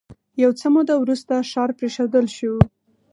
یو 0.43 0.51
څه 0.59 0.67
موده 0.75 0.95
وروسته 0.99 1.47
ښار 1.51 1.69
پرېښودل 1.79 2.25
شو 2.37 2.53